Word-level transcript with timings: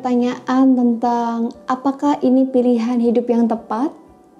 pertanyaan 0.00 0.72
tentang 0.72 1.52
apakah 1.68 2.16
ini 2.24 2.48
pilihan 2.48 2.96
hidup 3.04 3.28
yang 3.28 3.44
tepat 3.44 3.92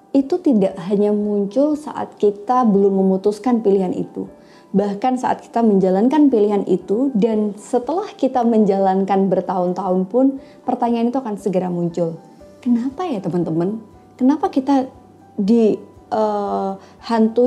itu 0.09 0.41
tidak 0.41 0.73
hanya 0.89 1.13
muncul 1.13 1.77
saat 1.77 2.17
kita 2.17 2.65
belum 2.65 2.97
memutuskan 2.97 3.61
pilihan 3.61 3.93
itu. 3.93 4.25
Bahkan 4.73 5.21
saat 5.21 5.45
kita 5.45 5.61
menjalankan 5.61 6.33
pilihan 6.33 6.65
itu 6.65 7.13
dan 7.13 7.53
setelah 7.61 8.09
kita 8.17 8.41
menjalankan 8.41 9.29
bertahun-tahun 9.29 10.09
pun 10.09 10.41
pertanyaan 10.65 11.13
itu 11.13 11.21
akan 11.21 11.37
segera 11.37 11.69
muncul. 11.69 12.17
Kenapa 12.65 13.05
ya 13.05 13.21
teman-teman? 13.21 13.85
Kenapa 14.17 14.49
kita 14.49 14.89
dihantui 15.37 15.77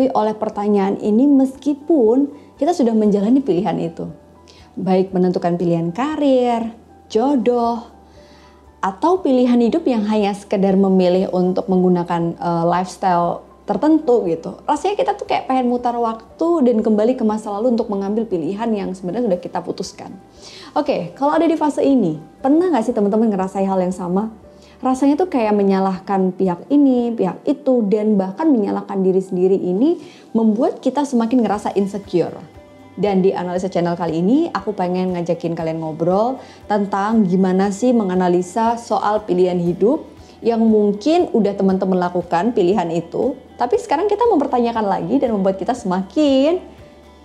uh, 0.06 0.14
oleh 0.14 0.38
pertanyaan 0.38 1.02
ini 1.02 1.26
meskipun 1.26 2.30
kita 2.62 2.70
sudah 2.70 2.94
menjalani 2.94 3.42
pilihan 3.42 3.74
itu? 3.82 4.06
Baik 4.78 5.10
menentukan 5.10 5.58
pilihan 5.58 5.90
karir, 5.90 6.78
jodoh, 7.10 7.93
atau 8.84 9.24
pilihan 9.24 9.56
hidup 9.56 9.88
yang 9.88 10.04
hanya 10.04 10.36
sekedar 10.36 10.76
memilih 10.76 11.32
untuk 11.32 11.64
menggunakan 11.72 12.36
uh, 12.36 12.68
lifestyle 12.68 13.40
tertentu 13.64 14.28
gitu. 14.28 14.60
Rasanya 14.68 15.00
kita 15.00 15.16
tuh 15.16 15.24
kayak 15.24 15.48
pengen 15.48 15.72
mutar 15.72 15.96
waktu 15.96 16.68
dan 16.68 16.84
kembali 16.84 17.16
ke 17.16 17.24
masa 17.24 17.48
lalu 17.48 17.72
untuk 17.72 17.88
mengambil 17.88 18.28
pilihan 18.28 18.68
yang 18.68 18.92
sebenarnya 18.92 19.32
sudah 19.32 19.40
kita 19.40 19.64
putuskan. 19.64 20.12
Oke, 20.76 20.84
okay, 20.84 21.00
kalau 21.16 21.32
ada 21.32 21.48
di 21.48 21.56
fase 21.56 21.80
ini, 21.80 22.20
pernah 22.44 22.68
nggak 22.68 22.84
sih 22.84 22.92
teman-teman 22.92 23.32
ngerasain 23.32 23.64
hal 23.64 23.80
yang 23.80 23.96
sama? 23.96 24.28
Rasanya 24.84 25.16
tuh 25.16 25.32
kayak 25.32 25.56
menyalahkan 25.56 26.36
pihak 26.36 26.68
ini, 26.68 27.08
pihak 27.16 27.40
itu, 27.48 27.88
dan 27.88 28.20
bahkan 28.20 28.52
menyalahkan 28.52 29.00
diri 29.00 29.24
sendiri 29.24 29.56
ini 29.56 29.96
membuat 30.36 30.84
kita 30.84 31.08
semakin 31.08 31.40
ngerasa 31.40 31.72
insecure. 31.72 32.36
Dan 32.94 33.26
di 33.26 33.34
analisa 33.34 33.66
channel 33.66 33.98
kali 33.98 34.22
ini 34.22 34.38
aku 34.54 34.70
pengen 34.70 35.18
ngajakin 35.18 35.58
kalian 35.58 35.82
ngobrol 35.82 36.38
tentang 36.70 37.26
gimana 37.26 37.74
sih 37.74 37.90
menganalisa 37.90 38.78
soal 38.78 39.26
pilihan 39.26 39.58
hidup 39.58 40.06
yang 40.44 40.62
mungkin 40.62 41.32
udah 41.32 41.56
teman-teman 41.56 41.96
lakukan 41.96 42.52
pilihan 42.52 42.86
itu, 42.92 43.34
tapi 43.56 43.80
sekarang 43.80 44.06
kita 44.06 44.28
mempertanyakan 44.28 44.84
lagi 44.84 45.16
dan 45.16 45.32
membuat 45.32 45.56
kita 45.56 45.72
semakin 45.72 46.60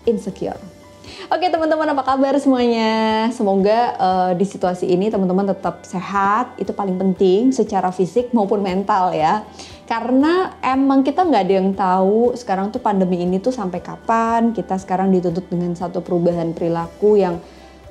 insecure. 0.07 0.78
Oke 1.29 1.45
teman-teman 1.45 1.93
apa 1.93 2.03
kabar 2.03 2.33
semuanya? 2.41 3.27
Semoga 3.29 3.93
uh, 4.02 4.31
di 4.33 4.45
situasi 4.49 4.89
ini 4.89 5.13
teman-teman 5.13 5.53
tetap 5.53 5.85
sehat, 5.85 6.57
itu 6.57 6.73
paling 6.73 6.97
penting 6.97 7.53
secara 7.53 7.93
fisik 7.93 8.33
maupun 8.33 8.66
mental 8.66 9.13
ya. 9.13 9.45
Karena 9.85 10.57
emang 10.61 11.01
kita 11.05 11.25
nggak 11.25 11.43
ada 11.45 11.53
yang 11.53 11.69
tahu 11.73 12.33
sekarang 12.33 12.69
tuh 12.69 12.81
pandemi 12.81 13.21
ini 13.21 13.38
tuh 13.38 13.53
sampai 13.53 13.81
kapan. 13.81 14.53
Kita 14.53 14.77
sekarang 14.77 15.13
dituntut 15.13 15.49
dengan 15.49 15.77
satu 15.77 16.01
perubahan 16.01 16.53
perilaku 16.53 17.17
yang 17.17 17.41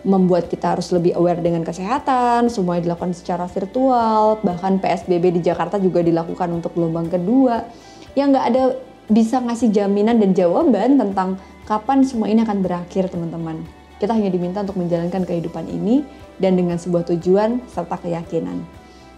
membuat 0.06 0.46
kita 0.46 0.78
harus 0.78 0.94
lebih 0.94 1.18
aware 1.18 1.42
dengan 1.42 1.66
kesehatan, 1.66 2.46
semuanya 2.50 2.90
dilakukan 2.90 3.18
secara 3.18 3.50
virtual, 3.50 4.38
bahkan 4.46 4.78
PSBB 4.78 5.38
di 5.38 5.40
Jakarta 5.42 5.78
juga 5.82 6.02
dilakukan 6.06 6.48
untuk 6.54 6.74
gelombang 6.78 7.10
kedua. 7.10 7.66
Yang 8.14 8.28
nggak 8.34 8.46
ada 8.46 8.64
bisa 9.08 9.40
ngasih 9.40 9.72
jaminan 9.72 10.20
dan 10.20 10.36
jawaban 10.36 11.00
tentang 11.00 11.40
kapan 11.68 12.00
semua 12.00 12.32
ini 12.32 12.40
akan 12.40 12.64
berakhir 12.64 13.12
teman-teman. 13.12 13.60
Kita 14.00 14.16
hanya 14.16 14.32
diminta 14.32 14.64
untuk 14.64 14.80
menjalankan 14.80 15.28
kehidupan 15.28 15.68
ini 15.68 16.00
dan 16.40 16.56
dengan 16.56 16.80
sebuah 16.80 17.04
tujuan 17.12 17.60
serta 17.68 18.00
keyakinan. 18.00 18.64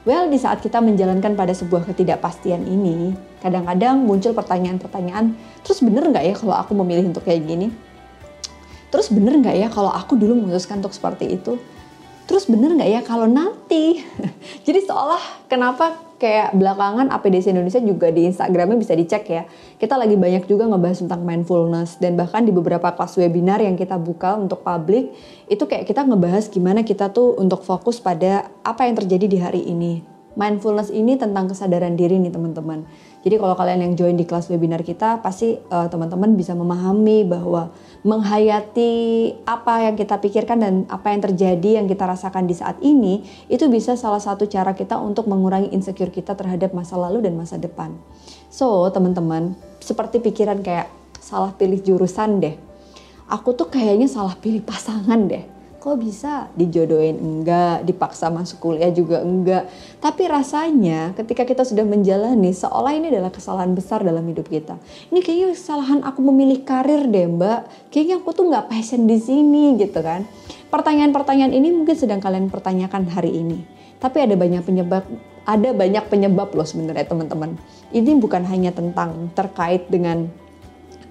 Well, 0.02 0.26
di 0.26 0.40
saat 0.40 0.58
kita 0.58 0.82
menjalankan 0.82 1.38
pada 1.38 1.54
sebuah 1.54 1.86
ketidakpastian 1.86 2.66
ini, 2.66 3.14
kadang-kadang 3.38 4.02
muncul 4.02 4.34
pertanyaan-pertanyaan, 4.34 5.36
terus 5.62 5.78
bener 5.84 6.10
nggak 6.10 6.24
ya 6.26 6.34
kalau 6.34 6.56
aku 6.58 6.72
memilih 6.74 7.12
untuk 7.12 7.22
kayak 7.22 7.46
gini? 7.46 7.70
Terus 8.90 9.12
bener 9.14 9.38
nggak 9.38 9.54
ya 9.54 9.68
kalau 9.70 9.92
aku 9.94 10.18
dulu 10.18 10.42
memutuskan 10.42 10.82
untuk 10.82 10.96
seperti 10.96 11.30
itu? 11.38 11.60
Terus 12.26 12.50
bener 12.50 12.75
nggak 12.75 12.91
ya 12.91 13.00
kalau 13.06 13.30
nanti? 13.30 14.02
Jadi 14.66 14.88
seolah 14.88 15.46
kenapa 15.46 16.09
kayak 16.20 16.53
belakangan 16.53 17.08
APDC 17.08 17.56
Indonesia 17.56 17.81
juga 17.81 18.12
di 18.12 18.28
Instagramnya 18.28 18.76
bisa 18.76 18.92
dicek 18.92 19.25
ya. 19.25 19.48
Kita 19.81 19.97
lagi 19.97 20.20
banyak 20.20 20.44
juga 20.44 20.69
ngebahas 20.69 21.00
tentang 21.00 21.25
mindfulness 21.25 21.97
dan 21.97 22.20
bahkan 22.20 22.44
di 22.44 22.53
beberapa 22.53 22.92
kelas 22.92 23.16
webinar 23.16 23.64
yang 23.64 23.75
kita 23.81 23.97
buka 23.97 24.36
untuk 24.36 24.60
publik 24.60 25.10
itu 25.48 25.64
kayak 25.64 25.88
kita 25.88 26.04
ngebahas 26.04 26.53
gimana 26.53 26.84
kita 26.84 27.08
tuh 27.08 27.41
untuk 27.41 27.64
fokus 27.64 27.98
pada 27.98 28.53
apa 28.60 28.84
yang 28.84 29.00
terjadi 29.00 29.26
di 29.26 29.38
hari 29.41 29.64
ini. 29.64 30.19
Mindfulness 30.38 30.94
ini 30.94 31.18
tentang 31.18 31.50
kesadaran 31.50 31.98
diri 31.98 32.14
nih 32.22 32.30
teman-teman. 32.30 32.86
Jadi 33.20 33.36
kalau 33.36 33.52
kalian 33.58 33.84
yang 33.84 33.92
join 33.98 34.16
di 34.16 34.24
kelas 34.24 34.48
webinar 34.48 34.80
kita 34.80 35.20
pasti 35.20 35.58
uh, 35.58 35.91
teman-teman 35.91 36.38
bisa 36.38 36.56
memahami 36.56 37.26
bahwa 37.26 37.74
menghayati 38.06 38.92
apa 39.44 39.90
yang 39.90 39.94
kita 39.98 40.16
pikirkan 40.22 40.58
dan 40.62 40.74
apa 40.88 41.12
yang 41.12 41.20
terjadi 41.20 41.70
yang 41.82 41.86
kita 41.90 42.08
rasakan 42.08 42.48
di 42.48 42.54
saat 42.56 42.80
ini 42.80 43.26
itu 43.52 43.69
bisa 43.69 43.98
salah 43.98 44.22
satu 44.22 44.48
cara 44.48 44.72
kita 44.72 44.96
untuk 44.96 45.28
mengurangi 45.28 45.69
insecure 45.74 46.08
kita 46.08 46.32
terhadap 46.32 46.72
masa 46.72 46.96
lalu 46.96 47.20
dan 47.26 47.36
masa 47.36 47.60
depan. 47.60 47.92
So, 48.48 48.88
teman-teman, 48.88 49.52
seperti 49.84 50.22
pikiran 50.24 50.64
kayak 50.64 50.88
salah 51.20 51.52
pilih 51.52 51.82
jurusan 51.84 52.40
deh. 52.40 52.56
Aku 53.28 53.52
tuh 53.52 53.69
kayaknya 53.69 54.08
salah 54.08 54.34
pilih 54.38 54.64
pasangan 54.64 55.28
deh 55.28 55.59
kok 55.80 55.96
bisa 55.96 56.52
dijodohin 56.52 57.16
enggak, 57.16 57.88
dipaksa 57.88 58.28
masuk 58.28 58.60
kuliah 58.60 58.92
juga 58.92 59.24
enggak. 59.24 59.64
Tapi 59.96 60.28
rasanya 60.28 61.16
ketika 61.16 61.48
kita 61.48 61.64
sudah 61.64 61.88
menjalani 61.88 62.52
seolah 62.52 62.92
ini 62.92 63.08
adalah 63.08 63.32
kesalahan 63.32 63.72
besar 63.72 64.04
dalam 64.04 64.22
hidup 64.28 64.46
kita. 64.52 64.76
Ini 65.08 65.24
kayaknya 65.24 65.56
kesalahan 65.56 66.04
aku 66.04 66.20
memilih 66.20 66.60
karir 66.69 67.08
deh 67.08 67.24
mbak, 67.24 67.64
kayaknya 67.88 68.20
aku 68.20 68.36
tuh 68.36 68.52
nggak 68.52 68.69
passion 68.69 69.08
di 69.08 69.16
sini 69.16 69.80
gitu 69.80 70.04
kan. 70.04 70.28
Pertanyaan-pertanyaan 70.69 71.56
ini 71.56 71.72
mungkin 71.72 71.96
sedang 71.96 72.20
kalian 72.20 72.52
pertanyakan 72.52 73.08
hari 73.08 73.40
ini. 73.40 73.64
Tapi 73.96 74.20
ada 74.20 74.36
banyak 74.36 74.62
penyebab, 74.62 75.04
ada 75.48 75.70
banyak 75.72 76.04
penyebab 76.12 76.52
loh 76.52 76.69
sebenarnya 76.69 77.08
teman-teman. 77.08 77.56
Ini 77.90 78.20
bukan 78.20 78.44
hanya 78.46 78.70
tentang 78.70 79.32
terkait 79.32 79.88
dengan 79.88 80.28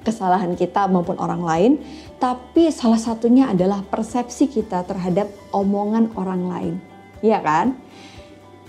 kesalahan 0.04 0.56
kita 0.56 0.88
maupun 0.88 1.20
orang 1.20 1.42
lain, 1.44 1.72
tapi 2.18 2.72
salah 2.72 3.00
satunya 3.00 3.52
adalah 3.52 3.84
persepsi 3.84 4.48
kita 4.48 4.84
terhadap 4.88 5.32
omongan 5.52 6.12
orang 6.16 6.42
lain. 6.48 6.76
Iya 7.20 7.40
kan? 7.44 7.76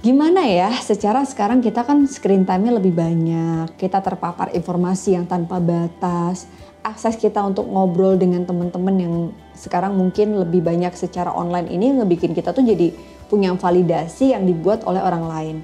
Gimana 0.01 0.49
ya, 0.49 0.73
secara 0.81 1.29
sekarang 1.29 1.61
kita 1.61 1.85
kan 1.85 2.09
screen 2.09 2.49
time-nya 2.49 2.81
lebih 2.81 2.97
banyak, 2.97 3.77
kita 3.77 4.01
terpapar 4.01 4.49
informasi 4.57 5.13
yang 5.13 5.29
tanpa 5.29 5.61
batas, 5.61 6.49
akses 6.81 7.21
kita 7.21 7.45
untuk 7.45 7.69
ngobrol 7.69 8.17
dengan 8.17 8.49
teman-teman 8.49 8.97
yang 8.97 9.15
sekarang 9.53 9.93
mungkin 10.01 10.41
lebih 10.41 10.65
banyak 10.65 10.97
secara 10.97 11.29
online 11.37 11.69
ini 11.69 11.93
ngebikin 12.01 12.33
kita 12.33 12.57
tuh 12.57 12.65
jadi 12.65 12.97
punya 13.29 13.53
validasi 13.53 14.33
yang 14.33 14.49
dibuat 14.49 14.89
oleh 14.89 15.05
orang 15.05 15.25
lain. 15.29 15.57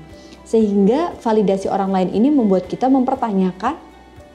Sehingga 0.44 1.16
validasi 1.16 1.72
orang 1.72 1.91
lain 1.91 2.09
ini 2.12 2.28
membuat 2.28 2.69
kita 2.69 2.93
mempertanyakan 2.93 3.85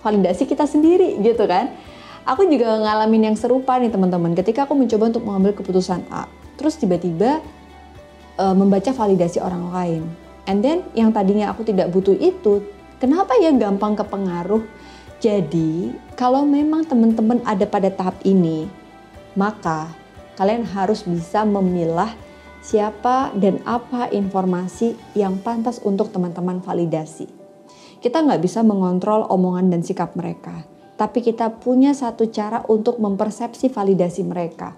validasi 0.02 0.50
kita 0.50 0.66
sendiri 0.66 1.18
gitu 1.22 1.46
kan. 1.46 1.74
Aku 2.22 2.46
juga 2.46 2.78
ngalamin 2.78 3.34
yang 3.34 3.38
serupa 3.38 3.82
nih 3.82 3.90
teman-teman. 3.90 4.38
Ketika 4.38 4.70
aku 4.70 4.78
mencoba 4.78 5.10
untuk 5.10 5.24
mengambil 5.26 5.58
keputusan 5.58 6.06
A, 6.14 6.30
terus 6.54 6.78
tiba-tiba 6.78 7.42
uh, 8.38 8.54
membaca 8.54 8.94
validasi 8.94 9.42
orang 9.42 9.74
lain. 9.74 10.04
And 10.46 10.62
then 10.62 10.86
yang 10.94 11.10
tadinya 11.10 11.50
aku 11.50 11.66
tidak 11.66 11.90
butuh 11.90 12.14
itu, 12.14 12.62
kenapa 13.02 13.38
ya 13.42 13.50
gampang 13.58 13.98
kepengaruh? 13.98 14.62
Jadi, 15.22 15.94
kalau 16.18 16.46
memang 16.46 16.86
teman-teman 16.86 17.46
ada 17.46 17.66
pada 17.70 17.94
tahap 17.94 18.18
ini, 18.26 18.66
maka 19.38 19.90
kalian 20.34 20.66
harus 20.66 21.06
bisa 21.06 21.46
memilah 21.46 22.10
siapa 22.62 23.34
dan 23.38 23.62
apa 23.66 24.10
informasi 24.10 24.98
yang 25.18 25.38
pantas 25.42 25.78
untuk 25.82 26.10
teman-teman 26.10 26.62
validasi. 26.62 27.41
Kita 28.02 28.26
nggak 28.26 28.42
bisa 28.42 28.66
mengontrol 28.66 29.30
omongan 29.30 29.70
dan 29.70 29.86
sikap 29.86 30.18
mereka, 30.18 30.66
tapi 30.98 31.22
kita 31.22 31.54
punya 31.62 31.94
satu 31.94 32.26
cara 32.34 32.66
untuk 32.66 32.98
mempersepsi 32.98 33.70
validasi 33.70 34.26
mereka. 34.26 34.74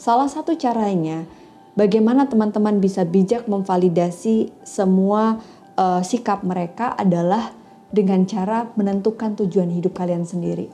Salah 0.00 0.32
satu 0.32 0.56
caranya, 0.56 1.28
bagaimana 1.76 2.24
teman-teman 2.24 2.80
bisa 2.80 3.04
bijak 3.04 3.44
memvalidasi 3.44 4.48
semua 4.64 5.44
uh, 5.76 6.00
sikap 6.00 6.40
mereka 6.40 6.96
adalah 6.96 7.52
dengan 7.92 8.24
cara 8.24 8.72
menentukan 8.80 9.36
tujuan 9.44 9.68
hidup 9.68 9.92
kalian 9.94 10.24
sendiri. 10.24 10.66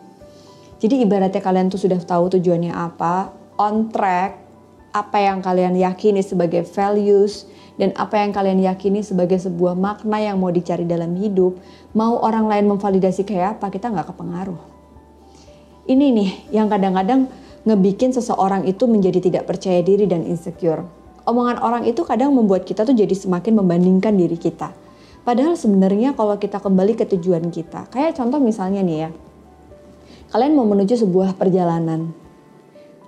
Jadi 0.81 1.05
ibaratnya 1.05 1.43
kalian 1.45 1.69
tuh 1.69 1.83
sudah 1.83 2.01
tahu 2.01 2.39
tujuannya 2.39 2.73
apa, 2.73 3.35
on 3.61 3.93
track, 3.93 4.41
apa 4.97 5.19
yang 5.21 5.45
kalian 5.45 5.77
yakini 5.77 6.25
sebagai 6.25 6.65
values, 6.65 7.45
dan 7.81 7.97
apa 7.97 8.21
yang 8.21 8.37
kalian 8.37 8.61
yakini 8.61 9.01
sebagai 9.01 9.41
sebuah 9.41 9.73
makna 9.73 10.21
yang 10.21 10.37
mau 10.37 10.53
dicari 10.53 10.85
dalam 10.85 11.17
hidup, 11.17 11.57
mau 11.97 12.21
orang 12.21 12.45
lain 12.45 12.69
memvalidasi 12.69 13.25
kayak 13.25 13.57
apa, 13.57 13.73
kita 13.73 13.89
nggak 13.89 14.13
kepengaruh. 14.13 14.61
Ini 15.89 16.07
nih 16.13 16.31
yang 16.53 16.69
kadang-kadang 16.69 17.33
ngebikin 17.65 18.13
seseorang 18.13 18.69
itu 18.69 18.85
menjadi 18.85 19.25
tidak 19.25 19.49
percaya 19.49 19.81
diri 19.81 20.05
dan 20.05 20.29
insecure. 20.29 20.85
Omongan 21.25 21.57
orang 21.65 21.89
itu 21.89 22.05
kadang 22.05 22.37
membuat 22.37 22.69
kita 22.69 22.85
tuh 22.85 22.93
jadi 22.93 23.17
semakin 23.17 23.65
membandingkan 23.65 24.13
diri 24.13 24.37
kita. 24.37 24.77
Padahal 25.25 25.57
sebenarnya 25.57 26.13
kalau 26.13 26.37
kita 26.37 26.61
kembali 26.61 27.01
ke 27.01 27.09
tujuan 27.17 27.49
kita, 27.49 27.89
kayak 27.89 28.13
contoh 28.13 28.45
misalnya 28.45 28.85
nih 28.85 29.09
ya, 29.09 29.11
kalian 30.37 30.53
mau 30.53 30.69
menuju 30.69 31.01
sebuah 31.01 31.33
perjalanan, 31.33 32.13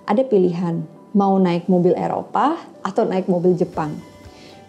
ada 0.09 0.25
pilihan 0.25 0.81
mau 1.13 1.37
naik 1.37 1.69
mobil 1.69 1.93
Eropa 1.93 2.57
atau 2.81 3.05
naik 3.05 3.29
mobil 3.29 3.53
Jepang 3.53 4.12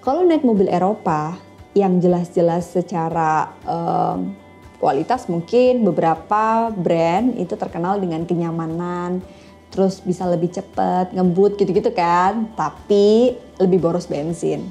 Kalau 0.04 0.20
naik 0.20 0.44
mobil 0.44 0.68
Eropa 0.68 1.32
yang 1.72 1.96
jelas-jelas 1.96 2.76
secara 2.76 3.56
um, 3.64 4.36
kualitas 4.76 5.32
mungkin 5.32 5.80
beberapa 5.80 6.68
brand 6.68 7.32
itu 7.40 7.56
terkenal 7.56 7.96
dengan 7.96 8.28
kenyamanan, 8.28 9.24
terus 9.72 10.04
bisa 10.04 10.28
lebih 10.28 10.52
cepat, 10.52 11.16
ngebut 11.16 11.56
gitu-gitu 11.56 11.88
kan, 11.96 12.52
tapi 12.52 13.32
lebih 13.56 13.80
boros 13.80 14.04
bensin. 14.04 14.68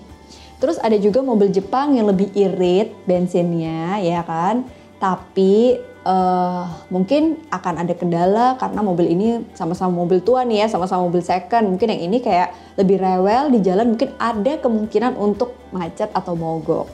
Terus 0.61 0.77
ada 0.77 1.01
juga 1.01 1.25
mobil 1.25 1.49
Jepang 1.49 1.97
yang 1.97 2.13
lebih 2.13 2.29
irit 2.37 2.93
bensinnya 3.09 4.05
ya 4.05 4.21
kan, 4.21 4.69
tapi 5.01 5.81
uh, 6.03 6.69
mungkin 6.87 7.41
akan 7.49 7.83
ada 7.83 7.93
kendala 7.97 8.59
karena 8.59 8.79
mobil 8.79 9.07
ini 9.09 9.27
sama-sama 9.57 9.91
mobil 9.91 10.21
tua 10.23 10.43
nih 10.47 10.63
ya, 10.63 10.67
sama-sama 10.71 11.07
mobil 11.07 11.23
second. 11.23 11.73
Mungkin 11.75 11.87
yang 11.91 12.01
ini 12.11 12.17
kayak 12.23 12.77
lebih 12.79 12.99
rewel 12.99 13.51
di 13.51 13.59
jalan, 13.63 13.95
mungkin 13.95 14.15
ada 14.19 14.59
kemungkinan 14.59 15.17
untuk 15.17 15.55
macet 15.75 16.11
atau 16.11 16.35
mogok. 16.37 16.87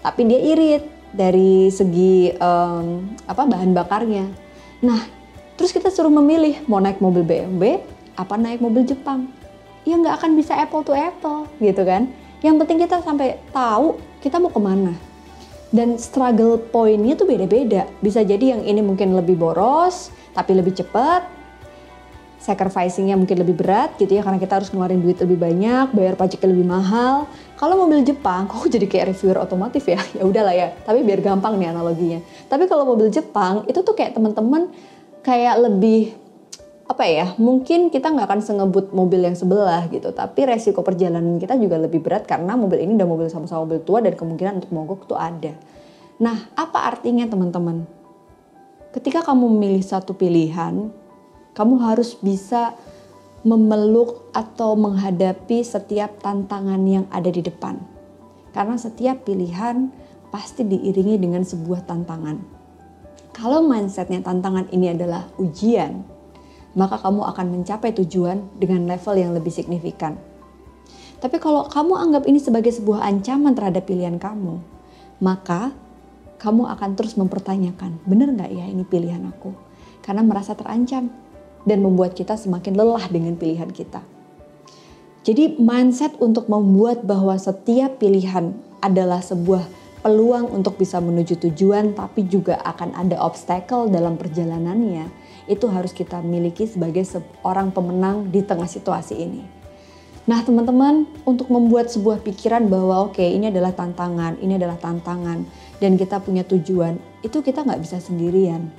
Tapi 0.00 0.20
dia 0.24 0.40
irit 0.40 0.84
dari 1.12 1.68
segi 1.68 2.32
um, 2.40 3.14
apa 3.28 3.42
bahan 3.44 3.72
bakarnya. 3.76 4.26
Nah, 4.80 5.20
Terus 5.60 5.76
kita 5.76 5.92
suruh 5.92 6.08
memilih 6.08 6.64
mau 6.64 6.80
naik 6.80 7.04
mobil 7.04 7.20
BMW 7.20 7.84
apa 8.16 8.40
naik 8.40 8.64
mobil 8.64 8.80
Jepang. 8.80 9.28
Ya 9.84 9.92
nggak 9.92 10.16
akan 10.16 10.32
bisa 10.32 10.56
apple 10.56 10.80
to 10.80 10.96
apple 10.96 11.44
gitu 11.60 11.84
kan. 11.84 12.08
Yang 12.40 12.64
penting 12.64 12.88
kita 12.88 13.04
sampai 13.04 13.36
tahu 13.52 14.00
kita 14.24 14.40
mau 14.40 14.48
ke 14.48 14.56
mana. 14.56 14.96
Dan 15.70 15.98
struggle 16.02 16.58
pointnya 16.58 17.14
tuh 17.14 17.30
beda-beda. 17.30 17.86
Bisa 18.02 18.26
jadi 18.26 18.58
yang 18.58 18.62
ini 18.66 18.82
mungkin 18.82 19.14
lebih 19.14 19.38
boros, 19.38 20.10
tapi 20.34 20.58
lebih 20.58 20.74
cepat. 20.74 21.38
Sacrificingnya 22.40 23.14
mungkin 23.20 23.36
lebih 23.38 23.54
berat 23.54 23.94
gitu 24.00 24.16
ya, 24.16 24.24
karena 24.24 24.40
kita 24.40 24.58
harus 24.58 24.72
ngeluarin 24.72 24.98
duit 24.98 25.20
lebih 25.20 25.38
banyak, 25.38 25.92
bayar 25.92 26.16
pajaknya 26.16 26.48
lebih 26.50 26.66
mahal. 26.66 27.30
Kalau 27.54 27.78
mobil 27.86 28.02
Jepang, 28.02 28.46
kok 28.50 28.66
jadi 28.66 28.88
kayak 28.88 29.14
reviewer 29.14 29.38
otomotif 29.44 29.86
ya? 29.86 30.00
Ya 30.16 30.24
udahlah 30.26 30.54
ya, 30.56 30.74
tapi 30.82 31.06
biar 31.06 31.22
gampang 31.22 31.60
nih 31.60 31.70
analoginya. 31.70 32.18
Tapi 32.50 32.66
kalau 32.66 32.88
mobil 32.88 33.12
Jepang, 33.12 33.68
itu 33.70 33.84
tuh 33.84 33.94
kayak 33.94 34.16
teman-teman 34.16 34.72
kayak 35.20 35.54
lebih 35.60 36.16
apa 36.90 37.06
ya 37.06 37.38
mungkin 37.38 37.86
kita 37.86 38.10
nggak 38.10 38.26
akan 38.26 38.42
sengebut 38.42 38.90
mobil 38.90 39.22
yang 39.22 39.38
sebelah 39.38 39.86
gitu 39.94 40.10
tapi 40.10 40.42
resiko 40.42 40.82
perjalanan 40.82 41.38
kita 41.38 41.54
juga 41.54 41.78
lebih 41.78 42.02
berat 42.02 42.26
karena 42.26 42.58
mobil 42.58 42.82
ini 42.82 42.98
udah 42.98 43.06
mobil 43.06 43.30
sama-sama 43.30 43.62
mobil 43.62 43.78
tua 43.86 44.02
dan 44.02 44.18
kemungkinan 44.18 44.58
untuk 44.58 44.74
mogok 44.74 45.06
tuh 45.06 45.14
ada. 45.14 45.54
Nah 46.18 46.50
apa 46.58 46.90
artinya 46.90 47.30
teman-teman? 47.30 47.86
Ketika 48.90 49.22
kamu 49.22 49.54
memilih 49.54 49.86
satu 49.86 50.18
pilihan 50.18 50.90
kamu 51.54 51.74
harus 51.78 52.18
bisa 52.18 52.74
memeluk 53.46 54.26
atau 54.34 54.74
menghadapi 54.74 55.62
setiap 55.62 56.18
tantangan 56.18 56.82
yang 56.90 57.06
ada 57.14 57.30
di 57.30 57.40
depan. 57.40 57.78
Karena 58.50 58.74
setiap 58.74 59.22
pilihan 59.24 59.94
pasti 60.34 60.66
diiringi 60.66 61.16
dengan 61.22 61.46
sebuah 61.46 61.86
tantangan. 61.86 62.36
Kalau 63.30 63.62
mindsetnya 63.62 64.20
tantangan 64.20 64.68
ini 64.74 64.92
adalah 64.92 65.30
ujian, 65.38 66.02
maka 66.74 67.02
kamu 67.02 67.26
akan 67.34 67.46
mencapai 67.50 67.90
tujuan 68.02 68.46
dengan 68.58 68.86
level 68.86 69.14
yang 69.18 69.32
lebih 69.34 69.50
signifikan. 69.50 70.18
Tapi 71.20 71.36
kalau 71.36 71.68
kamu 71.68 71.94
anggap 72.00 72.24
ini 72.24 72.40
sebagai 72.40 72.72
sebuah 72.72 73.04
ancaman 73.04 73.52
terhadap 73.52 73.84
pilihan 73.84 74.16
kamu, 74.16 74.62
maka 75.20 75.74
kamu 76.40 76.64
akan 76.72 76.96
terus 76.96 77.20
mempertanyakan, 77.20 78.00
benar 78.08 78.32
nggak 78.32 78.50
ya 78.56 78.64
ini 78.64 78.88
pilihan 78.88 79.20
aku? 79.28 79.52
Karena 80.00 80.24
merasa 80.24 80.56
terancam 80.56 81.12
dan 81.68 81.78
membuat 81.84 82.16
kita 82.16 82.40
semakin 82.40 82.72
lelah 82.72 83.04
dengan 83.12 83.36
pilihan 83.36 83.68
kita. 83.68 84.00
Jadi 85.20 85.60
mindset 85.60 86.16
untuk 86.16 86.48
membuat 86.48 87.04
bahwa 87.04 87.36
setiap 87.36 88.00
pilihan 88.00 88.56
adalah 88.80 89.20
sebuah 89.20 89.68
peluang 90.00 90.48
untuk 90.48 90.80
bisa 90.80 90.96
menuju 90.96 91.36
tujuan 91.36 91.92
tapi 91.92 92.24
juga 92.24 92.56
akan 92.64 92.96
ada 92.96 93.20
obstacle 93.20 93.92
dalam 93.92 94.16
perjalanannya 94.16 95.12
itu 95.50 95.66
harus 95.66 95.90
kita 95.90 96.22
miliki 96.22 96.70
sebagai 96.70 97.02
seorang 97.02 97.74
pemenang 97.74 98.30
di 98.30 98.46
tengah 98.46 98.70
situasi 98.70 99.18
ini. 99.18 99.42
Nah 100.30 100.46
teman-teman 100.46 101.10
untuk 101.26 101.50
membuat 101.50 101.90
sebuah 101.90 102.22
pikiran 102.22 102.70
bahwa 102.70 103.10
oke 103.10 103.18
okay, 103.18 103.34
ini 103.34 103.50
adalah 103.50 103.74
tantangan, 103.74 104.38
ini 104.38 104.54
adalah 104.54 104.78
tantangan 104.78 105.42
dan 105.82 105.98
kita 105.98 106.22
punya 106.22 106.46
tujuan 106.46 107.02
itu 107.26 107.42
kita 107.42 107.66
nggak 107.66 107.82
bisa 107.82 107.98
sendirian. 107.98 108.70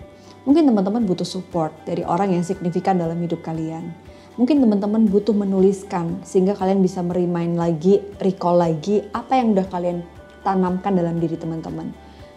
Mungkin 0.47 0.63
teman-teman 0.63 1.03
butuh 1.03 1.27
support 1.27 1.75
dari 1.83 2.07
orang 2.07 2.33
yang 2.33 2.41
signifikan 2.47 2.97
dalam 2.97 3.19
hidup 3.19 3.43
kalian. 3.43 3.91
Mungkin 4.39 4.63
teman-teman 4.63 5.11
butuh 5.11 5.35
menuliskan 5.35 6.23
sehingga 6.23 6.55
kalian 6.55 6.79
bisa 6.79 7.03
merimain 7.03 7.53
lagi, 7.53 7.99
recall 8.23 8.63
lagi 8.63 9.03
apa 9.11 9.37
yang 9.37 9.51
udah 9.51 9.67
kalian 9.67 10.07
tanamkan 10.41 10.95
dalam 10.95 11.19
diri 11.19 11.35
teman-teman. 11.35 11.91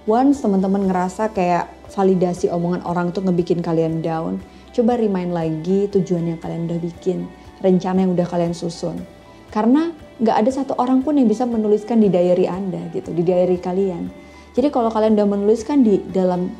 Once 0.04 0.44
teman-teman 0.44 0.84
ngerasa 0.84 1.32
kayak 1.32 1.88
validasi 1.88 2.52
omongan 2.52 2.84
orang 2.84 3.08
tuh 3.16 3.24
ngebikin 3.24 3.64
kalian 3.64 4.04
down, 4.04 4.36
coba 4.76 5.00
remind 5.00 5.32
lagi 5.32 5.88
tujuan 5.88 6.28
yang 6.28 6.36
kalian 6.44 6.68
udah 6.68 6.76
bikin, 6.76 7.24
rencana 7.64 8.04
yang 8.04 8.12
udah 8.12 8.28
kalian 8.28 8.52
susun. 8.52 9.00
Karena 9.48 9.96
nggak 10.20 10.36
ada 10.44 10.50
satu 10.52 10.76
orang 10.76 11.00
pun 11.00 11.16
yang 11.16 11.24
bisa 11.24 11.48
menuliskan 11.48 12.04
di 12.04 12.12
diary 12.12 12.44
Anda 12.44 12.84
gitu, 12.92 13.16
di 13.16 13.24
diary 13.24 13.56
kalian. 13.56 14.12
Jadi 14.52 14.68
kalau 14.68 14.92
kalian 14.92 15.16
udah 15.16 15.24
menuliskan 15.24 15.80
di 15.80 16.04
dalam 16.12 16.52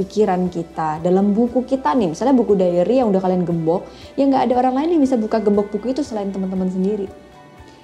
pikiran 0.00 0.48
kita, 0.48 1.04
dalam 1.04 1.36
buku 1.36 1.68
kita 1.68 1.92
nih, 1.92 2.16
misalnya 2.16 2.40
buku 2.40 2.56
diary 2.56 3.04
yang 3.04 3.12
udah 3.12 3.20
kalian 3.20 3.44
gembok, 3.44 3.84
ya 4.16 4.24
nggak 4.24 4.48
ada 4.48 4.64
orang 4.64 4.80
lain 4.80 4.96
yang 4.96 5.02
bisa 5.04 5.20
buka 5.20 5.44
gembok 5.44 5.68
buku 5.68 5.92
itu 5.92 6.00
selain 6.00 6.32
teman-teman 6.32 6.72
sendiri 6.72 7.27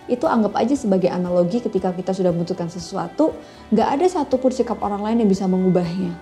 itu 0.05 0.29
anggap 0.29 0.53
aja 0.61 0.77
sebagai 0.77 1.09
analogi 1.09 1.65
ketika 1.65 1.93
kita 1.93 2.12
sudah 2.12 2.31
membutuhkan 2.31 2.69
sesuatu, 2.69 3.33
nggak 3.73 3.89
ada 4.01 4.06
satupun 4.09 4.53
sikap 4.53 4.81
orang 4.85 5.01
lain 5.01 5.25
yang 5.25 5.31
bisa 5.31 5.49
mengubahnya. 5.49 6.12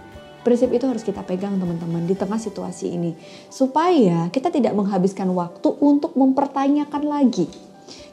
Prinsip 0.43 0.75
itu 0.75 0.87
harus 0.91 1.07
kita 1.07 1.23
pegang 1.23 1.55
teman-teman 1.55 2.03
di 2.03 2.19
tengah 2.19 2.39
situasi 2.39 2.99
ini. 2.99 3.15
Supaya 3.47 4.27
kita 4.31 4.51
tidak 4.51 4.75
menghabiskan 4.75 5.31
waktu 5.31 5.71
untuk 5.79 6.19
mempertanyakan 6.19 7.03
lagi. 7.07 7.47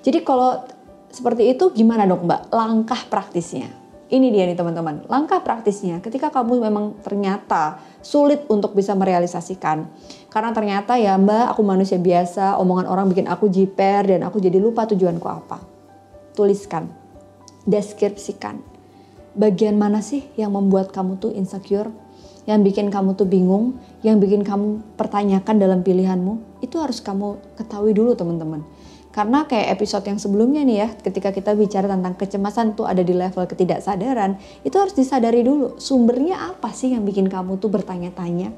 Jadi 0.05 0.21
kalau 0.21 0.61
seperti 1.09 1.57
itu 1.57 1.73
gimana 1.73 2.05
dong 2.05 2.29
mbak 2.29 2.53
langkah 2.53 3.01
praktisnya? 3.09 3.78
Ini 4.09 4.33
dia 4.33 4.49
nih 4.49 4.57
teman-teman, 4.57 5.05
langkah 5.05 5.37
praktisnya 5.45 6.01
ketika 6.01 6.33
kamu 6.33 6.65
memang 6.65 6.97
ternyata 7.05 7.77
sulit 8.01 8.41
untuk 8.49 8.73
bisa 8.73 8.97
merealisasikan. 8.97 9.85
Karena 10.33 10.49
ternyata 10.49 10.97
ya 10.97 11.13
mbak 11.13 11.53
aku 11.53 11.61
manusia 11.61 12.01
biasa, 12.01 12.57
omongan 12.57 12.89
orang 12.89 13.05
bikin 13.13 13.29
aku 13.29 13.53
jiper 13.53 14.09
dan 14.09 14.25
aku 14.25 14.41
jadi 14.41 14.57
lupa 14.57 14.89
tujuanku 14.89 15.29
apa. 15.29 15.61
Tuliskan, 16.33 16.89
deskripsikan. 17.69 18.57
Bagian 19.37 19.77
mana 19.77 20.01
sih 20.01 20.25
yang 20.33 20.57
membuat 20.57 20.89
kamu 20.89 21.21
tuh 21.21 21.29
insecure? 21.29 21.93
Yang 22.49 22.73
bikin 22.73 22.89
kamu 22.89 23.13
tuh 23.13 23.29
bingung, 23.29 23.77
yang 24.01 24.17
bikin 24.17 24.41
kamu 24.41 24.81
pertanyakan 24.97 25.61
dalam 25.61 25.85
pilihanmu, 25.85 26.65
itu 26.65 26.81
harus 26.81 26.97
kamu 26.97 27.37
ketahui 27.61 27.93
dulu 27.93 28.17
teman-teman 28.17 28.65
karena 29.09 29.49
kayak 29.49 29.73
episode 29.73 30.05
yang 30.05 30.21
sebelumnya 30.21 30.61
nih 30.61 30.77
ya, 30.85 30.87
ketika 31.01 31.33
kita 31.33 31.57
bicara 31.57 31.89
tentang 31.89 32.13
kecemasan 32.13 32.77
tuh 32.77 32.85
ada 32.85 33.01
di 33.01 33.17
level 33.17 33.41
ketidaksadaran, 33.49 34.37
itu 34.61 34.75
harus 34.77 34.93
disadari 34.93 35.41
dulu 35.41 35.81
sumbernya 35.81 36.53
apa 36.53 36.69
sih 36.69 36.93
yang 36.93 37.01
bikin 37.01 37.25
kamu 37.25 37.57
tuh 37.57 37.73
bertanya-tanya. 37.73 38.53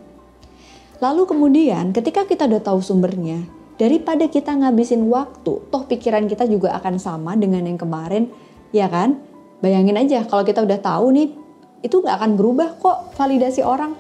Lalu 1.00 1.24
kemudian 1.24 1.96
ketika 1.96 2.28
kita 2.28 2.52
udah 2.52 2.60
tahu 2.60 2.84
sumbernya, 2.84 3.48
daripada 3.80 4.28
kita 4.28 4.52
ngabisin 4.52 5.08
waktu, 5.08 5.64
toh 5.72 5.84
pikiran 5.88 6.28
kita 6.28 6.44
juga 6.52 6.76
akan 6.76 7.00
sama 7.00 7.40
dengan 7.40 7.64
yang 7.64 7.80
kemarin, 7.80 8.28
ya 8.76 8.92
kan? 8.92 9.24
Bayangin 9.64 9.96
aja 9.96 10.28
kalau 10.28 10.44
kita 10.44 10.68
udah 10.68 10.84
tahu 10.84 11.16
nih, 11.16 11.32
itu 11.80 11.96
nggak 11.96 12.16
akan 12.22 12.32
berubah 12.36 12.76
kok 12.76 13.16
validasi 13.16 13.64
orang. 13.64 13.96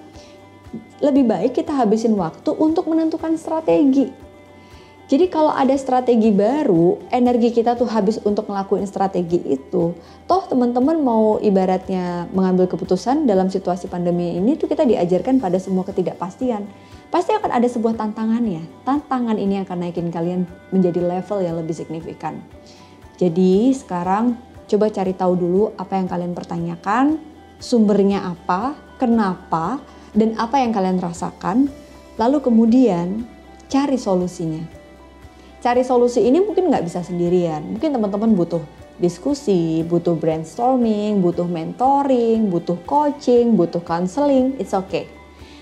Lebih 1.00 1.32
baik 1.32 1.52
kita 1.64 1.72
habisin 1.80 2.14
waktu 2.20 2.52
untuk 2.60 2.92
menentukan 2.92 3.40
strategi 3.40 4.31
jadi 5.12 5.28
kalau 5.28 5.52
ada 5.52 5.76
strategi 5.76 6.32
baru, 6.32 6.96
energi 7.12 7.52
kita 7.52 7.76
tuh 7.76 7.84
habis 7.92 8.16
untuk 8.24 8.48
ngelakuin 8.48 8.88
strategi 8.88 9.44
itu. 9.44 9.92
Toh 10.24 10.44
teman-teman 10.48 11.04
mau 11.04 11.36
ibaratnya 11.44 12.32
mengambil 12.32 12.72
keputusan 12.72 13.28
dalam 13.28 13.52
situasi 13.52 13.92
pandemi 13.92 14.40
ini 14.40 14.56
tuh 14.56 14.72
kita 14.72 14.88
diajarkan 14.88 15.44
pada 15.44 15.60
semua 15.60 15.84
ketidakpastian. 15.84 16.64
Pasti 17.12 17.36
akan 17.36 17.52
ada 17.52 17.68
sebuah 17.68 18.00
tantangan 18.00 18.40
ya. 18.40 18.64
Tantangan 18.88 19.36
ini 19.36 19.60
akan 19.60 19.84
naikin 19.84 20.16
kalian 20.16 20.48
menjadi 20.72 21.04
level 21.04 21.44
yang 21.44 21.60
lebih 21.60 21.76
signifikan. 21.76 22.40
Jadi 23.20 23.76
sekarang 23.76 24.40
coba 24.64 24.96
cari 24.96 25.12
tahu 25.12 25.34
dulu 25.36 25.64
apa 25.76 26.00
yang 26.00 26.08
kalian 26.08 26.32
pertanyakan, 26.32 27.20
sumbernya 27.60 28.32
apa, 28.32 28.80
kenapa, 28.96 29.84
dan 30.16 30.40
apa 30.40 30.64
yang 30.64 30.72
kalian 30.72 31.04
rasakan. 31.04 31.68
Lalu 32.16 32.40
kemudian 32.40 33.28
cari 33.68 34.00
solusinya 34.00 34.80
cari 35.62 35.86
solusi 35.86 36.26
ini 36.26 36.42
mungkin 36.42 36.74
nggak 36.74 36.84
bisa 36.84 37.06
sendirian. 37.06 37.78
Mungkin 37.78 37.94
teman-teman 37.94 38.34
butuh 38.34 38.66
diskusi, 38.98 39.86
butuh 39.86 40.18
brainstorming, 40.18 41.22
butuh 41.22 41.46
mentoring, 41.46 42.50
butuh 42.50 42.78
coaching, 42.90 43.54
butuh 43.54 43.82
counseling, 43.86 44.58
it's 44.58 44.74
okay. 44.74 45.06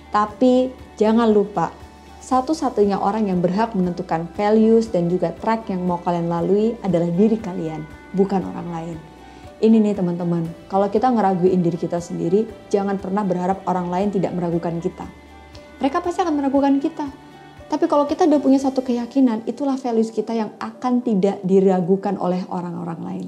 Tapi 0.09 0.71
jangan 0.95 1.29
lupa, 1.29 1.75
satu-satunya 2.23 2.97
orang 2.97 3.29
yang 3.29 3.43
berhak 3.43 3.75
menentukan 3.75 4.25
values 4.33 4.89
dan 4.89 5.11
juga 5.11 5.35
track 5.35 5.69
yang 5.69 5.83
mau 5.83 6.01
kalian 6.01 6.31
lalui 6.31 6.75
adalah 6.81 7.11
diri 7.11 7.37
kalian. 7.37 7.83
bukan 8.09 8.41
orang 8.41 8.67
lain. 8.73 8.97
Ini 9.61 9.77
nih 9.85 9.93
teman-teman, 9.93 10.49
kalau 10.65 10.89
kita 10.89 11.13
ngeraguin 11.13 11.61
diri 11.61 11.77
kita 11.77 12.01
sendiri, 12.01 12.49
jangan 12.73 12.97
pernah 12.97 13.21
berharap 13.21 13.61
orang 13.69 13.93
lain 13.93 14.09
tidak 14.09 14.33
meragukan 14.33 14.81
kita. 14.81 15.05
Mereka 15.77 16.01
pasti 16.01 16.25
akan 16.25 16.33
meragukan 16.33 16.73
kita. 16.81 17.28
Tapi 17.69 17.85
kalau 17.85 18.09
kita 18.09 18.25
udah 18.25 18.41
punya 18.41 18.57
satu 18.57 18.81
keyakinan, 18.81 19.45
itulah 19.45 19.77
values 19.77 20.09
kita 20.09 20.33
yang 20.33 20.49
akan 20.57 21.05
tidak 21.05 21.37
diragukan 21.45 22.17
oleh 22.17 22.41
orang-orang 22.49 22.99
lain. 23.05 23.27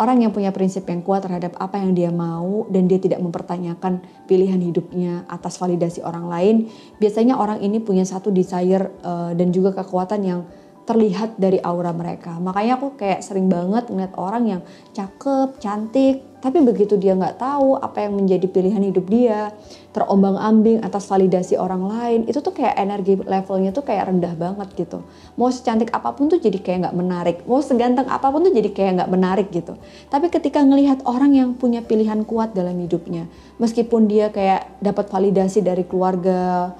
Orang 0.00 0.24
yang 0.24 0.32
punya 0.32 0.48
prinsip 0.48 0.88
yang 0.88 1.04
kuat 1.04 1.28
terhadap 1.28 1.60
apa 1.60 1.76
yang 1.76 1.92
dia 1.92 2.08
mau 2.08 2.64
dan 2.72 2.88
dia 2.88 2.96
tidak 2.96 3.20
mempertanyakan 3.20 4.00
pilihan 4.24 4.56
hidupnya 4.56 5.28
atas 5.28 5.60
validasi 5.60 6.00
orang 6.00 6.24
lain, 6.24 6.56
biasanya 6.96 7.36
orang 7.36 7.60
ini 7.60 7.84
punya 7.84 8.08
satu 8.08 8.32
desire 8.32 8.96
uh, 9.04 9.36
dan 9.36 9.52
juga 9.52 9.76
kekuatan 9.76 10.24
yang 10.24 10.40
terlihat 10.88 11.36
dari 11.36 11.60
aura 11.60 11.92
mereka. 11.92 12.40
Makanya 12.40 12.80
aku 12.80 12.96
kayak 12.96 13.20
sering 13.20 13.52
banget 13.52 13.92
ngeliat 13.92 14.16
orang 14.16 14.44
yang 14.48 14.62
cakep, 14.96 15.60
cantik, 15.60 16.24
tapi 16.40 16.64
begitu 16.64 16.96
dia 16.96 17.12
nggak 17.12 17.36
tahu 17.36 17.76
apa 17.76 18.08
yang 18.08 18.16
menjadi 18.16 18.48
pilihan 18.48 18.80
hidup 18.80 19.06
dia, 19.12 19.52
terombang-ambing 19.92 20.80
atas 20.80 21.04
validasi 21.04 21.60
orang 21.60 21.84
lain, 21.84 22.20
itu 22.24 22.40
tuh 22.40 22.56
kayak 22.56 22.80
energi 22.80 23.20
levelnya 23.20 23.70
tuh 23.76 23.84
kayak 23.84 24.08
rendah 24.08 24.32
banget 24.34 24.68
gitu. 24.72 25.04
Mau 25.36 25.52
secantik 25.52 25.92
apa 25.92 26.16
pun 26.16 26.32
tuh 26.32 26.40
jadi 26.40 26.56
kayak 26.56 26.88
nggak 26.88 26.96
menarik, 26.96 27.36
mau 27.44 27.60
seganteng 27.60 28.08
apa 28.08 28.32
pun 28.32 28.48
tuh 28.48 28.52
jadi 28.56 28.72
kayak 28.72 28.92
nggak 29.04 29.10
menarik 29.12 29.48
gitu. 29.52 29.76
Tapi 30.08 30.32
ketika 30.32 30.64
ngelihat 30.64 31.04
orang 31.04 31.36
yang 31.36 31.50
punya 31.52 31.84
pilihan 31.84 32.24
kuat 32.24 32.56
dalam 32.56 32.74
hidupnya, 32.80 33.28
meskipun 33.60 34.08
dia 34.08 34.32
kayak 34.32 34.80
dapat 34.80 35.12
validasi 35.12 35.60
dari 35.60 35.84
keluarga, 35.84 36.72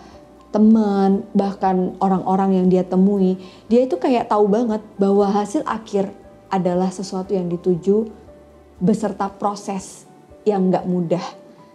teman, 0.51 1.23
bahkan 1.31 1.95
orang-orang 2.03 2.59
yang 2.63 2.67
dia 2.67 2.83
temui, 2.83 3.39
dia 3.71 3.87
itu 3.87 3.95
kayak 3.97 4.31
tahu 4.31 4.51
banget 4.51 4.83
bahwa 4.99 5.31
hasil 5.31 5.63
akhir 5.63 6.11
adalah 6.51 6.91
sesuatu 6.91 7.31
yang 7.31 7.47
dituju 7.47 8.11
beserta 8.81 9.29
proses 9.29 10.09
yang 10.49 10.73
nggak 10.73 10.89
mudah. 10.89 11.23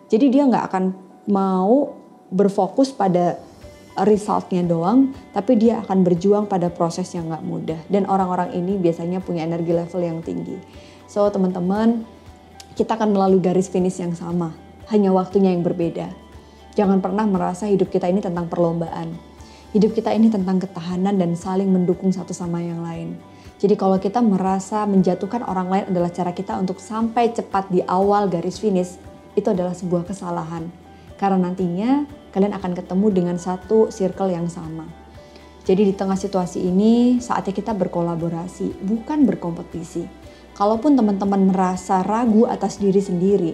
Jadi 0.10 0.34
dia 0.34 0.44
nggak 0.50 0.66
akan 0.74 0.84
mau 1.30 1.94
berfokus 2.34 2.90
pada 2.92 3.38
resultnya 4.04 4.66
doang, 4.66 5.16
tapi 5.32 5.56
dia 5.56 5.80
akan 5.86 6.04
berjuang 6.04 6.46
pada 6.50 6.68
proses 6.68 7.08
yang 7.16 7.32
nggak 7.32 7.46
mudah. 7.46 7.80
Dan 7.88 8.10
orang-orang 8.10 8.52
ini 8.58 8.76
biasanya 8.76 9.24
punya 9.24 9.48
energi 9.48 9.72
level 9.72 10.02
yang 10.04 10.20
tinggi. 10.20 10.60
So 11.08 11.30
teman-teman, 11.32 12.04
kita 12.76 13.00
akan 13.00 13.16
melalui 13.16 13.40
garis 13.40 13.72
finish 13.72 14.04
yang 14.04 14.12
sama, 14.18 14.52
hanya 14.92 15.16
waktunya 15.16 15.56
yang 15.56 15.64
berbeda 15.64 16.26
Jangan 16.76 17.00
pernah 17.00 17.24
merasa 17.24 17.72
hidup 17.72 17.88
kita 17.88 18.12
ini 18.12 18.20
tentang 18.20 18.52
perlombaan. 18.52 19.16
Hidup 19.72 19.96
kita 19.96 20.12
ini 20.12 20.28
tentang 20.28 20.60
ketahanan 20.60 21.16
dan 21.16 21.32
saling 21.40 21.72
mendukung 21.72 22.12
satu 22.12 22.36
sama 22.36 22.60
yang 22.60 22.84
lain. 22.84 23.16
Jadi 23.56 23.80
kalau 23.80 23.96
kita 23.96 24.20
merasa 24.20 24.84
menjatuhkan 24.84 25.40
orang 25.48 25.68
lain 25.72 25.86
adalah 25.88 26.12
cara 26.12 26.36
kita 26.36 26.60
untuk 26.60 26.84
sampai 26.84 27.32
cepat 27.32 27.72
di 27.72 27.80
awal 27.88 28.28
garis 28.28 28.60
finish, 28.60 29.00
itu 29.36 29.48
adalah 29.48 29.72
sebuah 29.72 30.04
kesalahan. 30.04 30.68
Karena 31.16 31.48
nantinya 31.48 32.04
kalian 32.36 32.52
akan 32.52 32.76
ketemu 32.76 33.08
dengan 33.16 33.38
satu 33.40 33.88
circle 33.88 34.28
yang 34.28 34.52
sama. 34.52 34.84
Jadi 35.66 35.88
di 35.88 35.94
tengah 35.96 36.20
situasi 36.20 36.62
ini 36.62 37.18
saatnya 37.24 37.56
kita 37.56 37.72
berkolaborasi, 37.74 38.86
bukan 38.86 39.24
berkompetisi. 39.24 40.06
Kalaupun 40.54 41.00
teman-teman 41.00 41.52
merasa 41.52 42.04
ragu 42.04 42.46
atas 42.46 42.78
diri 42.78 43.00
sendiri, 43.00 43.52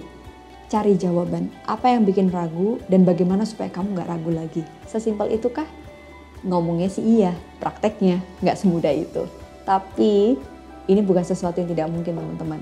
cari 0.68 0.98
jawaban 0.98 1.54
apa 1.70 1.94
yang 1.94 2.04
bikin 2.04 2.28
ragu 2.34 2.82
dan 2.92 3.08
bagaimana 3.08 3.48
supaya 3.48 3.72
kamu 3.72 3.96
nggak 3.96 4.10
ragu 4.12 4.32
lagi. 4.34 4.62
Sesimpel 4.90 5.32
itu 5.34 5.48
kah? 5.54 5.66
Ngomongnya 6.42 6.90
sih 6.90 7.06
iya, 7.06 7.38
prakteknya 7.62 8.20
nggak 8.42 8.58
semudah 8.60 8.92
itu. 8.92 9.41
Tapi 9.72 10.36
ini 10.92 11.00
bukan 11.00 11.24
sesuatu 11.24 11.64
yang 11.64 11.72
tidak 11.72 11.88
mungkin 11.88 12.20
teman-teman. 12.20 12.60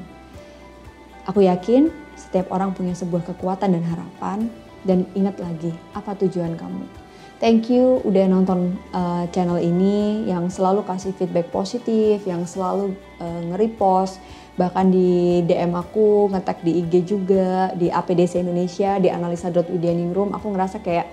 Aku 1.25 1.41
yakin 1.41 1.89
setiap 2.13 2.53
orang 2.53 2.77
punya 2.77 2.93
sebuah 2.93 3.25
kekuatan 3.33 3.73
dan 3.73 3.81
harapan 3.81 4.45
dan 4.85 5.09
ingat 5.17 5.41
lagi 5.41 5.73
apa 5.97 6.13
tujuan 6.21 6.53
kamu. 6.53 6.85
Thank 7.39 7.71
you 7.71 8.03
udah 8.03 8.27
nonton 8.27 8.75
uh, 8.91 9.23
channel 9.31 9.57
ini 9.57 10.27
yang 10.27 10.51
selalu 10.51 10.83
kasih 10.83 11.15
feedback 11.15 11.49
positif, 11.49 12.21
yang 12.27 12.43
selalu 12.43 12.91
uh, 13.23 13.41
nge-repost, 13.49 14.19
bahkan 14.59 14.91
di 14.91 15.39
DM 15.47 15.71
aku, 15.71 16.27
ngetek 16.35 16.59
di 16.67 16.83
IG 16.83 16.93
juga, 17.07 17.71
di 17.79 17.87
APDC 17.87 18.43
Indonesia, 18.43 18.99
di 18.99 19.07
analisa.widianingrum, 19.07 20.35
aku 20.35 20.51
ngerasa 20.51 20.83
kayak 20.83 21.07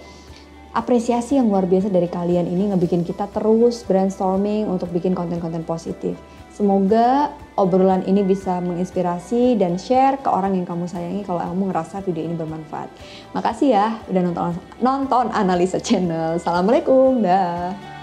apresiasi 0.77 1.41
yang 1.41 1.49
luar 1.49 1.65
biasa 1.65 1.89
dari 1.89 2.05
kalian 2.05 2.45
ini 2.45 2.69
ngebikin 2.69 3.01
kita 3.01 3.33
terus 3.33 3.81
brainstorming 3.89 4.69
untuk 4.69 4.93
bikin 4.93 5.17
konten-konten 5.17 5.65
positif. 5.65 6.21
Semoga 6.53 7.33
obrolan 7.57 8.05
ini 8.05 8.21
bisa 8.25 8.61
menginspirasi 8.61 9.57
dan 9.57 9.81
share 9.81 10.21
ke 10.21 10.29
orang 10.29 10.57
yang 10.57 10.69
kamu 10.69 10.85
sayangi 10.85 11.25
kalau 11.25 11.41
kamu 11.41 11.73
ngerasa 11.73 12.05
video 12.05 12.29
ini 12.29 12.37
bermanfaat. 12.37 12.89
Makasih 13.33 13.69
ya 13.73 13.87
udah 14.09 14.23
nonton 14.25 14.53
nonton 14.85 15.27
analisa 15.33 15.81
channel. 15.81 16.37
Assalamualaikum, 16.37 17.25
dah. 17.25 17.96